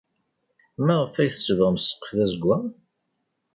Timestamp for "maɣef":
0.85-1.13